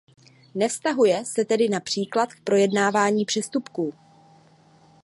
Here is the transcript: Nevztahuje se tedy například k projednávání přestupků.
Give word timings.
Nevztahuje 0.55 1.25
se 1.25 1.45
tedy 1.45 1.69
například 1.69 2.33
k 2.33 2.41
projednávání 2.43 3.25
přestupků. 3.25 3.93